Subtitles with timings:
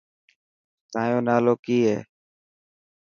[0.91, 1.97] تايو نالو ڪي هي.